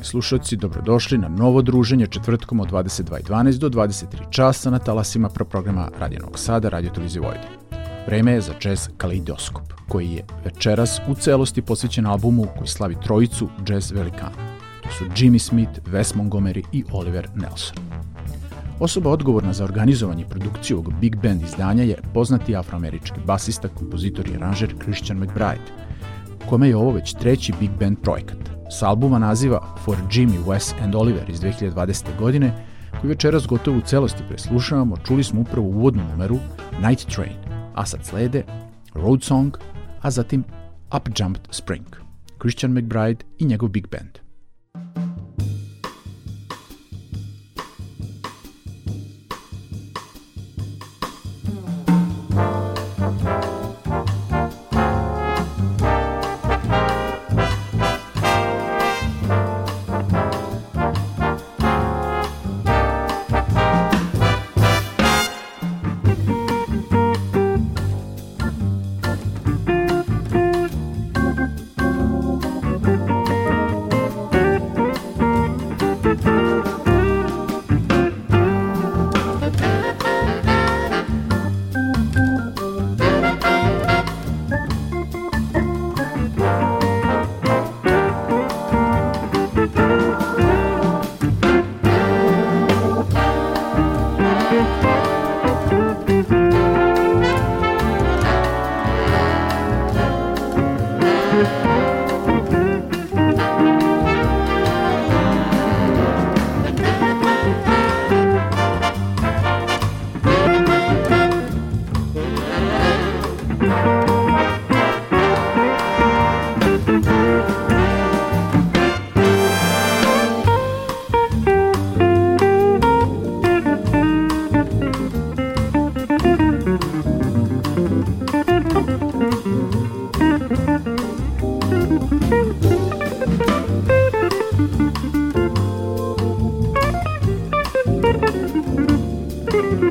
Dragi 0.00 0.08
slušalci, 0.08 0.56
dobrodošli 0.56 1.18
na 1.18 1.28
novo 1.28 1.62
druženje 1.62 2.06
četvrtkom 2.06 2.60
od 2.60 2.70
22.12 2.70 3.58
do 3.58 3.68
23 3.68 4.30
časa 4.30 4.70
na 4.70 4.78
talasima 4.78 5.28
pro 5.28 5.44
programa 5.44 5.90
Radio 5.98 6.28
Sada, 6.34 6.68
Radio 6.68 6.90
Televizije 6.90 7.20
Vojvodine. 7.20 7.56
Vreme 8.06 8.32
je 8.32 8.40
za 8.40 8.52
jazz 8.64 8.88
Kaleidoskop, 8.96 9.64
koji 9.88 10.10
je 10.10 10.24
večeras 10.44 11.00
u 11.08 11.14
celosti 11.14 11.62
posvećen 11.62 12.06
albumu 12.06 12.46
koji 12.58 12.68
slavi 12.68 12.96
trojicu 13.04 13.48
jazz 13.68 13.92
velikana. 13.92 14.36
To 14.82 14.88
su 14.98 15.04
Jimmy 15.04 15.38
Smith, 15.38 15.80
Wes 15.92 16.16
Montgomery 16.16 16.64
i 16.72 16.84
Oliver 16.92 17.28
Nelson. 17.34 17.76
Osoba 18.78 19.10
odgovorna 19.10 19.52
za 19.52 19.64
organizovanje 19.64 20.22
i 20.22 20.30
produkciju 20.30 20.78
ovog 20.78 20.94
big 21.00 21.16
band 21.16 21.42
izdanja 21.42 21.82
je 21.82 22.02
poznati 22.14 22.56
afroamerički 22.56 23.20
basista, 23.26 23.68
kompozitor 23.68 24.28
i 24.28 24.36
aranžer 24.36 24.74
Christian 24.82 25.18
McBride, 25.18 25.89
kome 26.50 26.68
je 26.68 26.76
ovo 26.76 26.90
već 26.90 27.14
treći 27.14 27.52
big 27.60 27.70
band 27.80 27.98
projekat. 28.02 28.38
S 28.78 28.82
albuma 28.82 29.18
naziva 29.18 29.76
For 29.84 29.96
Jimmy, 30.10 30.44
Wes 30.46 30.74
and 30.82 30.94
Oliver 30.94 31.30
iz 31.30 31.40
2020. 31.40 32.04
godine, 32.18 32.66
koji 33.00 33.08
večeras 33.08 33.46
gotovo 33.46 33.78
u 33.78 33.80
celosti 33.80 34.22
preslušavamo, 34.28 34.96
čuli 34.96 35.24
smo 35.24 35.40
upravo 35.40 35.66
uvodnu 35.66 36.02
numeru 36.10 36.38
Night 36.82 37.14
Train, 37.14 37.36
a 37.74 37.86
sad 37.86 38.04
slede 38.04 38.44
Road 38.94 39.22
Song, 39.22 39.56
a 40.00 40.10
zatim 40.10 40.44
Up 40.96 41.08
Jumped 41.18 41.42
Spring, 41.50 41.86
Christian 42.40 42.72
McBride 42.72 43.24
i 43.38 43.44
njegov 43.44 43.68
big 43.68 43.86
band. 43.88 44.29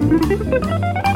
Música 0.09 1.08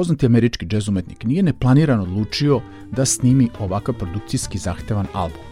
Poznati 0.00 0.26
američki 0.26 0.66
džez 0.66 0.88
umetnik 0.88 1.24
nije 1.24 1.42
neplanirano 1.42 2.02
odlučio 2.02 2.60
da 2.90 3.04
snimi 3.04 3.48
ovakav 3.58 3.94
produkcijski 3.94 4.58
zahtevan 4.58 5.06
album. 5.12 5.42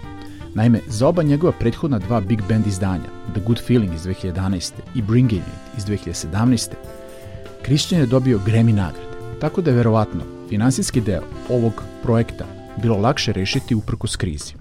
Naime, 0.55 0.81
za 0.87 1.09
oba 1.09 1.23
njegova 1.23 1.53
prethodna 1.53 1.99
dva 1.99 2.21
big 2.21 2.41
band 2.49 2.67
izdanja, 2.67 3.05
The 3.33 3.41
Good 3.47 3.59
Feeling 3.67 3.95
iz 3.95 4.01
2011. 4.03 4.73
i 4.95 5.03
Bringing 5.03 5.43
It 5.43 5.79
iz 5.79 5.85
2017. 5.85 6.69
Christian 7.65 8.01
je 8.01 8.07
dobio 8.07 8.41
Grammy 8.47 8.73
nagrade, 8.73 9.39
tako 9.41 9.61
da 9.61 9.71
je 9.71 9.77
verovatno 9.77 10.21
finansijski 10.49 11.01
deo 11.01 11.23
ovog 11.51 11.83
projekta 12.03 12.45
bilo 12.83 12.97
lakše 12.97 13.33
rešiti 13.33 13.75
uprkos 13.75 14.17
krizi. 14.17 14.55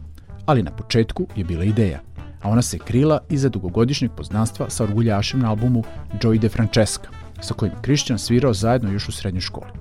Ali 0.45 0.63
na 0.63 0.71
početku 0.71 1.27
je 1.35 1.43
bila 1.43 1.63
ideja, 1.63 1.99
a 2.41 2.49
ona 2.49 2.61
se 2.61 2.77
krila 2.77 3.19
iza 3.29 3.49
dugogodišnjeg 3.49 4.11
poznanstva 4.11 4.69
sa 4.69 4.83
orguljašem 4.83 5.39
na 5.39 5.49
albumu 5.49 5.83
Joey 6.21 6.39
De 6.39 6.49
Francesca, 6.49 7.09
sa 7.41 7.53
kojim 7.53 7.73
Christian 7.83 8.19
svirao 8.19 8.53
zajedno 8.53 8.91
još 8.91 9.09
u 9.09 9.11
srednjoj 9.11 9.41
školi. 9.41 9.71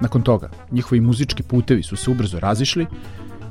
Nakon 0.00 0.22
toga, 0.22 0.50
njihovi 0.70 1.00
muzički 1.00 1.42
putevi 1.42 1.82
su 1.82 1.96
se 1.96 2.10
ubrzo 2.10 2.40
razišli, 2.40 2.86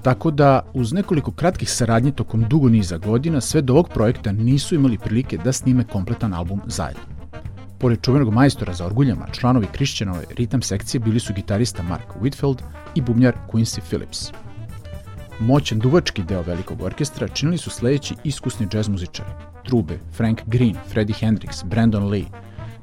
tako 0.02 0.32
da 0.32 0.62
uz 0.74 0.94
nekoliko 0.94 1.32
kratkih 1.32 1.72
saradnji 1.72 2.12
tokom 2.12 2.46
dugo 2.50 2.70
niza 2.70 2.98
godina 2.98 3.42
sve 3.42 3.62
do 3.62 3.74
ovog 3.74 3.90
projekta 3.90 4.32
nisu 4.32 4.76
imali 4.76 4.98
prilike 4.98 5.38
da 5.38 5.54
snime 5.54 5.84
kompletan 5.84 6.34
album 6.34 6.62
zajedno. 6.66 7.04
Pored 7.80 8.02
čuvenog 8.02 8.34
majstora 8.34 8.74
za 8.74 8.86
orguljama, 8.86 9.28
članovi 9.32 9.68
Christianove 9.74 10.24
ritam 10.38 10.62
sekcije 10.62 11.02
bili 11.02 11.20
su 11.20 11.34
gitarista 11.34 11.84
Mark 11.84 12.08
Whitfield 12.22 12.62
i 12.96 13.02
bubnjar 13.02 13.36
Quincy 13.52 13.80
Phillips. 13.82 14.32
Moćan 15.40 15.80
duvački 15.80 16.24
deo 16.24 16.42
velikog 16.42 16.82
orkestra 16.82 17.28
činili 17.28 17.58
su 17.58 17.70
sledeći 17.70 18.16
iskusni 18.24 18.68
džez 18.68 18.88
muzičari. 18.88 19.30
Trube, 19.64 20.00
Frank 20.14 20.42
Green, 20.46 20.76
Freddie 20.92 21.16
Hendrix, 21.22 21.66
Brandon 21.66 22.10
Lee, 22.10 22.26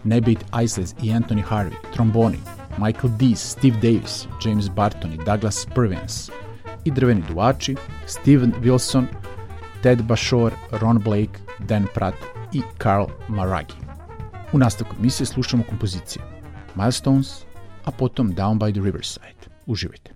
Nebate 0.05 0.45
Isles 0.63 0.95
i 1.03 1.13
Anthony 1.13 1.43
Harvey, 1.43 1.77
tromboni, 1.95 2.39
Michael 2.79 3.13
Dees, 3.19 3.41
Steve 3.41 3.79
Davis, 3.81 4.27
James 4.45 4.69
Barton 4.69 5.13
i 5.13 5.17
Douglas 5.17 5.67
Purviance 5.75 6.33
i 6.85 6.91
drveni 6.91 7.23
duvači, 7.29 7.77
Steven 8.07 8.53
Wilson, 8.63 9.07
Ted 9.83 10.03
Bashor, 10.03 10.53
Ron 10.71 10.99
Blake, 10.99 11.41
Dan 11.59 11.87
Pratt 11.95 12.15
i 12.53 12.63
Carl 12.83 13.07
Maragi. 13.29 13.75
U 14.53 14.59
nastavku 14.59 14.97
emisije 14.99 15.27
slušamo 15.27 15.65
kompozicije 15.69 16.25
Milestones, 16.75 17.45
a 17.85 17.91
potom 17.91 18.35
Down 18.35 18.59
by 18.59 18.73
the 18.73 18.81
Riverside. 18.81 19.43
Uživajte. 19.67 20.11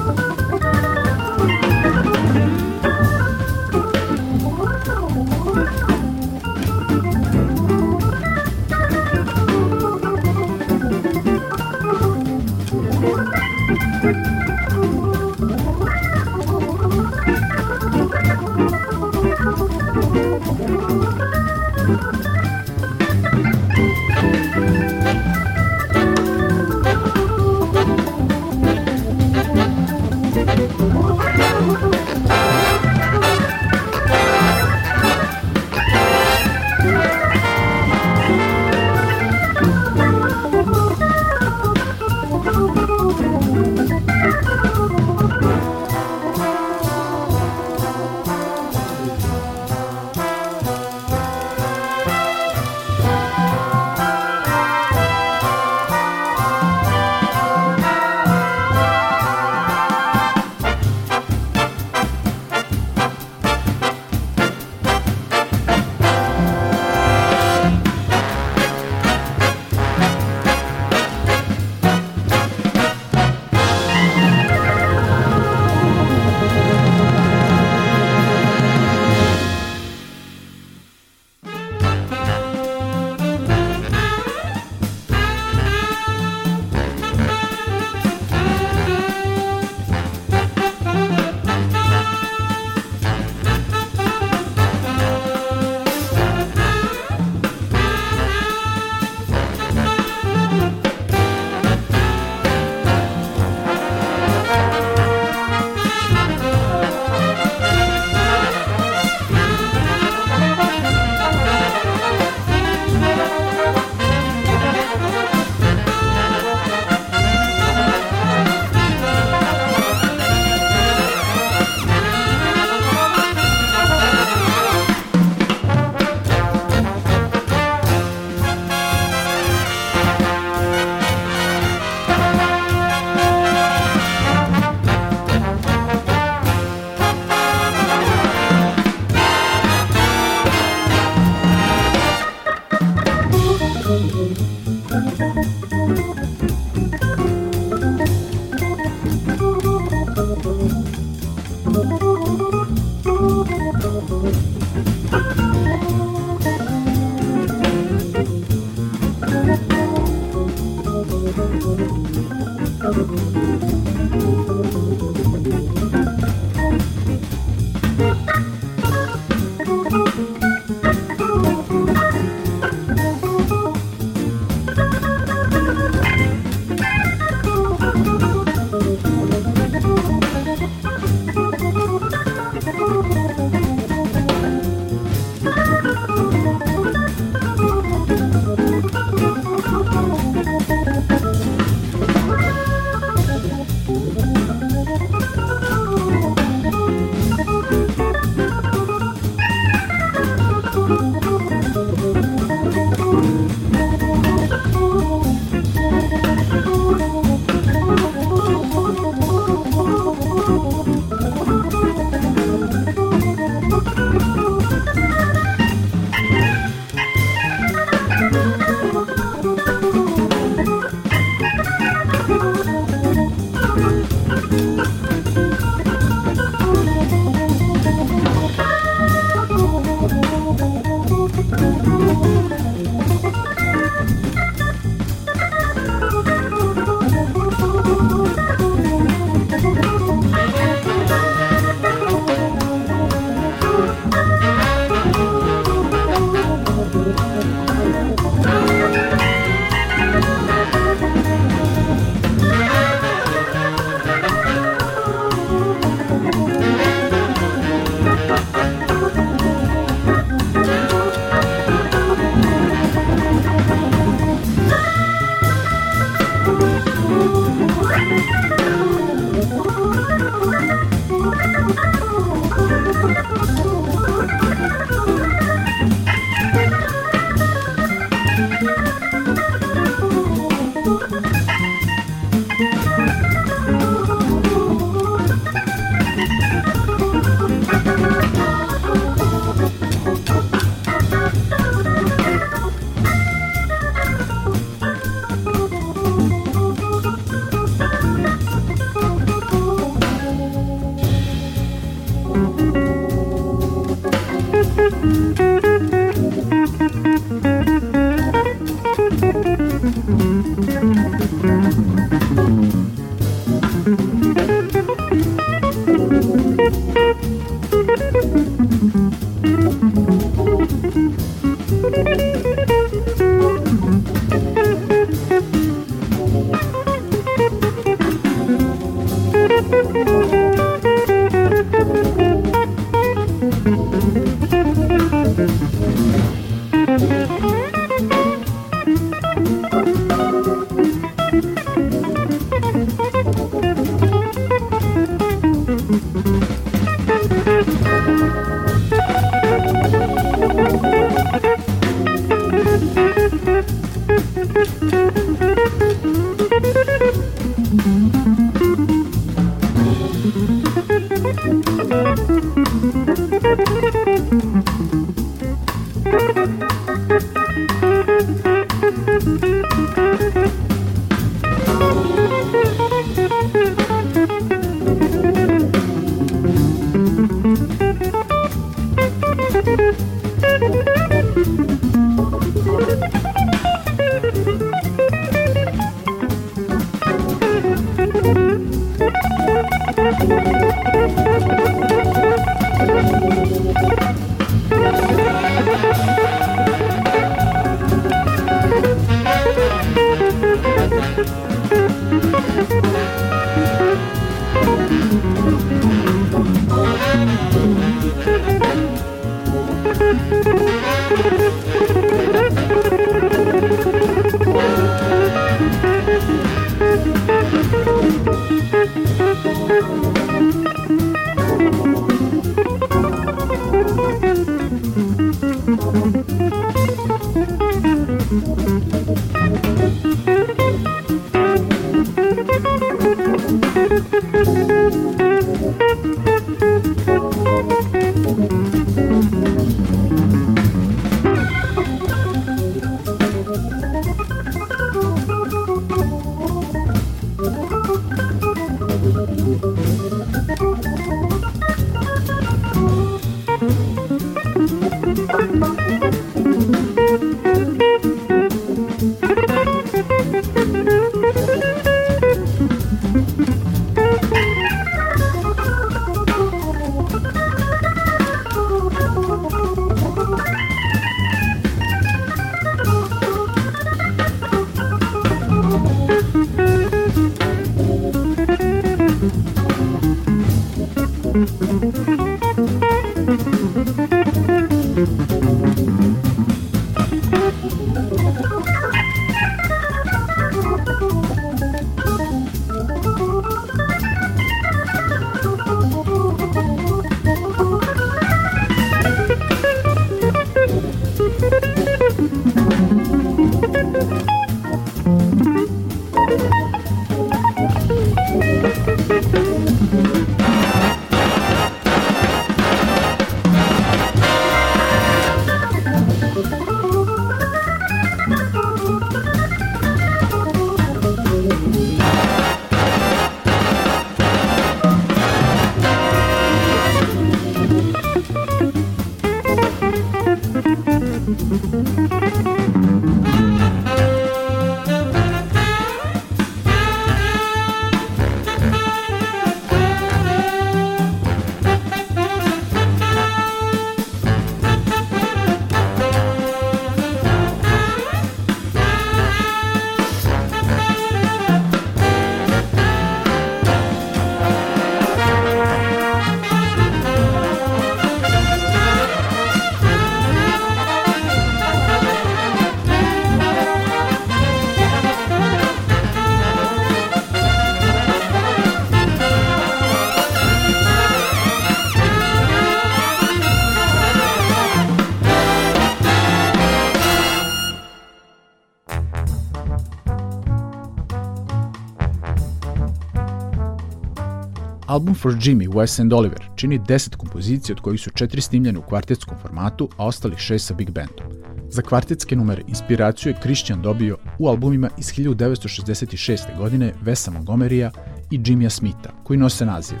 Album 584.90 585.14
for 585.14 585.32
Jimmy, 585.32 585.68
Wes 585.68 586.00
and 586.00 586.12
Oliver 586.12 586.38
čini 586.56 586.78
10 586.78 587.16
kompozicija 587.16 587.74
od 587.74 587.80
kojih 587.80 588.00
su 588.00 588.10
četiri 588.10 588.40
snimljene 588.40 588.78
u 588.78 588.82
kvartetskom 588.82 589.38
formatu, 589.42 589.88
a 589.96 590.06
ostalih 590.06 590.38
šest 590.38 590.66
sa 590.66 590.74
big 590.74 590.90
bandom. 590.90 591.26
Za 591.68 591.82
kvartetske 591.82 592.36
numere 592.36 592.62
inspiraciju 592.68 593.30
je 593.30 593.40
Christian 593.42 593.82
dobio 593.82 594.18
u 594.38 594.48
albumima 594.48 594.90
iz 594.98 595.06
1966. 595.06 596.58
godine 596.58 596.92
Vesa 597.02 597.30
Montgomerya 597.30 597.90
i 598.30 598.40
Jimmya 598.44 598.70
Smitha, 598.70 599.10
koji 599.24 599.38
nose 599.38 599.66
nazive 599.66 600.00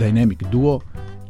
Dynamic 0.00 0.50
Duo 0.50 0.80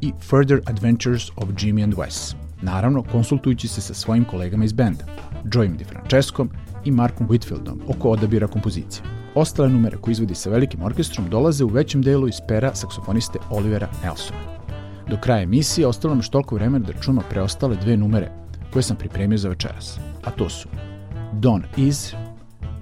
i 0.01 0.13
Further 0.21 0.61
Adventures 0.67 1.31
of 1.37 1.49
Jimmy 1.49 1.85
and 1.85 1.95
Wes. 1.95 2.35
Naravno, 2.63 3.03
konsultujući 3.03 3.69
se 3.69 3.81
sa 3.81 3.95
svojim 3.95 4.25
kolegama 4.25 4.65
iz 4.65 4.73
benda, 4.73 5.05
Joyem 5.45 5.77
DiFrancescom 5.77 6.51
i 6.85 6.91
Markom 6.91 7.29
Whitfieldom 7.29 7.79
oko 7.89 8.11
odabira 8.11 8.47
kompozicije. 8.47 9.24
Ostale 9.35 9.69
numere 9.69 9.97
koje 9.97 10.13
izvodi 10.13 10.35
sa 10.35 10.51
velikim 10.51 10.83
orkestrom 10.83 11.31
dolaze 11.31 11.65
u 11.65 11.69
većem 11.69 12.03
delu 12.03 12.29
iz 12.29 12.41
pera 12.49 12.75
saksofoniste 12.75 13.39
Olivera 13.51 13.89
Nelsona. 14.05 14.41
Do 15.11 15.17
kraja 15.21 15.43
emisije 15.43 15.87
ostalo 15.87 16.15
nam 16.15 16.23
što 16.23 16.33
toliko 16.33 16.55
vremena 16.55 16.87
da 16.87 17.01
čujemo 17.01 17.23
preostale 17.31 17.77
dve 17.77 17.97
numere 17.97 18.31
koje 18.73 18.83
sam 18.83 18.97
pripremio 18.97 19.39
za 19.39 19.49
večeras, 19.49 19.99
a 20.25 20.31
to 20.31 20.49
su 20.49 20.69
Don 21.33 21.63
Is 21.77 22.15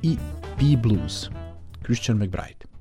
i 0.03 0.17
P 0.59 0.65
Blues, 0.83 1.29
Christian 1.85 2.19
McBride. 2.19 2.73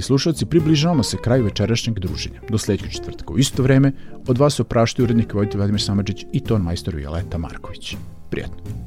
Dragi 0.00 0.06
slušalci, 0.06 0.46
približavamo 0.46 1.02
se 1.02 1.16
kraju 1.16 1.44
večerašnjeg 1.44 1.98
druženja. 1.98 2.40
Do 2.48 2.58
sledećeg 2.58 2.90
četvrtka 2.90 3.32
u 3.32 3.38
isto 3.38 3.62
vreme 3.62 3.92
od 4.28 4.38
vas 4.38 4.60
opraštaju 4.60 5.04
urednik 5.04 5.34
Vojte 5.34 5.58
Vladimir 5.58 5.82
Samadžić 5.82 6.24
i 6.32 6.40
ton 6.40 6.62
majstor 6.62 6.94
Violeta 6.94 7.38
Marković. 7.38 7.96
Prijetno. 8.30 8.79